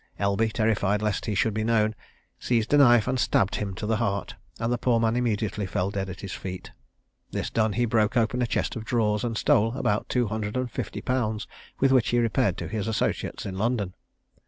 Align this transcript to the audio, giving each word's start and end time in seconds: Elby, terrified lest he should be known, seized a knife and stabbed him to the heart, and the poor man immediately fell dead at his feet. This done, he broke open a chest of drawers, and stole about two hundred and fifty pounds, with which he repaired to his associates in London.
Elby, 0.19 0.49
terrified 0.51 0.99
lest 1.03 1.27
he 1.27 1.35
should 1.35 1.53
be 1.53 1.63
known, 1.63 1.93
seized 2.39 2.73
a 2.73 2.77
knife 2.79 3.07
and 3.07 3.19
stabbed 3.19 3.57
him 3.57 3.75
to 3.75 3.85
the 3.85 3.97
heart, 3.97 4.33
and 4.59 4.73
the 4.73 4.77
poor 4.79 4.99
man 4.99 5.15
immediately 5.15 5.67
fell 5.67 5.91
dead 5.91 6.09
at 6.09 6.21
his 6.21 6.33
feet. 6.33 6.71
This 7.29 7.51
done, 7.51 7.73
he 7.73 7.85
broke 7.85 8.17
open 8.17 8.41
a 8.41 8.47
chest 8.47 8.75
of 8.75 8.83
drawers, 8.83 9.23
and 9.23 9.37
stole 9.37 9.73
about 9.77 10.09
two 10.09 10.25
hundred 10.27 10.57
and 10.57 10.71
fifty 10.71 11.01
pounds, 11.01 11.45
with 11.79 11.91
which 11.91 12.09
he 12.09 12.17
repaired 12.17 12.57
to 12.57 12.67
his 12.67 12.87
associates 12.87 13.45
in 13.45 13.59
London. 13.59 13.93